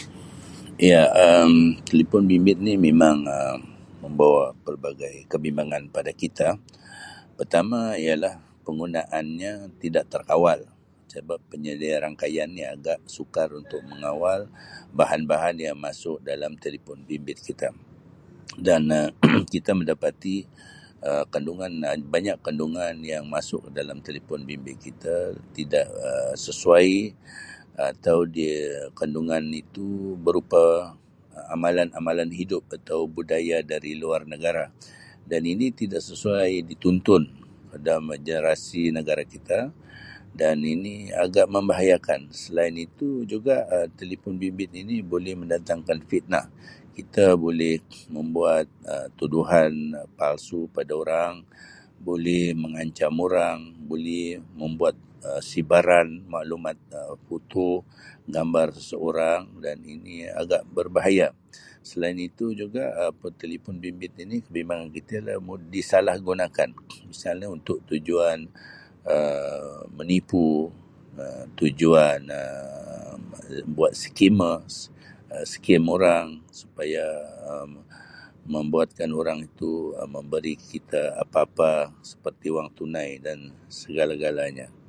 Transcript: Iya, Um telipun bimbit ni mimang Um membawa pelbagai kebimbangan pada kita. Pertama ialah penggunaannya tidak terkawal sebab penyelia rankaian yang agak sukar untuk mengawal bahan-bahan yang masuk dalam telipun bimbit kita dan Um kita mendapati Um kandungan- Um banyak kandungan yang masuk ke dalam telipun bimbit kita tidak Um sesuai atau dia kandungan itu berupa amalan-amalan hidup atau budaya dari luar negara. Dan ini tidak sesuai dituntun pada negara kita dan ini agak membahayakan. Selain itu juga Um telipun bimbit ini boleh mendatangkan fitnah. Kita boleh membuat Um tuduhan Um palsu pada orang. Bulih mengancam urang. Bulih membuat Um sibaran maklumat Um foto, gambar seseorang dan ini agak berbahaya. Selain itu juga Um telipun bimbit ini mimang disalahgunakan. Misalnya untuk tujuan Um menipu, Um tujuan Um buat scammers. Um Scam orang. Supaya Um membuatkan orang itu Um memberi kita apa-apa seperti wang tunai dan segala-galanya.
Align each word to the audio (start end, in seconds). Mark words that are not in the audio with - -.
Iya, 0.88 1.00
Um 1.24 1.52
telipun 1.86 2.22
bimbit 2.30 2.58
ni 2.66 2.72
mimang 2.84 3.18
Um 3.38 3.58
membawa 4.02 4.44
pelbagai 4.66 5.14
kebimbangan 5.32 5.82
pada 5.96 6.10
kita. 6.22 6.48
Pertama 7.38 7.78
ialah 8.06 8.34
penggunaannya 8.66 9.52
tidak 9.82 10.04
terkawal 10.12 10.58
sebab 11.12 11.38
penyelia 11.50 11.94
rankaian 12.06 12.50
yang 12.58 12.70
agak 12.76 12.98
sukar 13.16 13.46
untuk 13.60 13.78
mengawal 13.90 14.40
bahan-bahan 14.98 15.54
yang 15.66 15.76
masuk 15.86 16.16
dalam 16.30 16.52
telipun 16.62 16.98
bimbit 17.08 17.38
kita 17.48 17.68
dan 18.68 18.82
Um 19.26 19.40
kita 19.54 19.70
mendapati 19.78 20.36
Um 21.08 21.24
kandungan- 21.34 21.86
Um 21.90 22.00
banyak 22.14 22.36
kandungan 22.46 22.94
yang 23.12 23.24
masuk 23.36 23.60
ke 23.70 23.70
dalam 23.78 23.98
telipun 24.06 24.40
bimbit 24.50 24.78
kita 24.86 25.16
tidak 25.58 25.86
Um 26.06 26.34
sesuai 26.46 26.90
atau 27.90 28.18
dia 28.36 28.60
kandungan 29.00 29.44
itu 29.62 29.86
berupa 30.26 30.64
amalan-amalan 31.54 32.28
hidup 32.40 32.62
atau 32.76 33.00
budaya 33.16 33.58
dari 33.72 33.90
luar 34.02 34.22
negara. 34.34 34.66
Dan 35.30 35.42
ini 35.52 35.66
tidak 35.80 36.02
sesuai 36.10 36.50
dituntun 36.70 37.22
pada 37.72 37.92
negara 38.92 39.24
kita 39.34 39.58
dan 40.40 40.56
ini 40.74 40.94
agak 41.24 41.46
membahayakan. 41.54 42.20
Selain 42.44 42.74
itu 42.88 43.08
juga 43.32 43.56
Um 43.74 43.88
telipun 43.98 44.34
bimbit 44.42 44.68
ini 44.84 44.96
boleh 45.12 45.32
mendatangkan 45.40 45.98
fitnah. 46.10 46.46
Kita 46.96 47.26
boleh 47.44 47.80
membuat 48.12 48.66
Um 48.84 49.08
tuduhan 49.16 49.70
Um 49.96 50.04
palsu 50.20 50.60
pada 50.76 50.92
orang. 51.04 51.34
Bulih 52.06 52.52
mengancam 52.62 53.12
urang. 53.22 53.60
Bulih 53.88 54.44
membuat 54.60 54.92
Um 55.24 55.38
sibaran 55.38 56.08
maklumat 56.26 56.74
Um 56.90 57.14
foto, 57.30 57.68
gambar 58.26 58.74
seseorang 58.76 59.48
dan 59.64 59.78
ini 59.86 60.26
agak 60.28 60.66
berbahaya. 60.68 61.30
Selain 61.86 62.18
itu 62.18 62.50
juga 62.58 62.84
Um 63.06 63.16
telipun 63.40 63.76
bimbit 63.84 64.12
ini 64.18 64.36
mimang 64.54 64.90
disalahgunakan. 65.72 66.68
Misalnya 67.08 67.48
untuk 67.48 67.80
tujuan 67.88 68.50
Um 69.06 69.86
menipu, 70.02 70.68
Um 71.16 71.46
tujuan 71.56 72.20
Um 72.28 73.18
buat 73.78 73.94
scammers. 73.96 74.90
Um 75.30 75.46
Scam 75.48 75.84
orang. 75.88 76.26
Supaya 76.52 77.02
Um 77.48 77.78
membuatkan 78.44 79.08
orang 79.14 79.46
itu 79.48 79.94
Um 80.02 80.18
memberi 80.20 80.58
kita 80.60 81.14
apa-apa 81.22 81.88
seperti 82.04 82.50
wang 82.52 82.68
tunai 82.76 83.16
dan 83.22 83.38
segala-galanya. 83.66 84.82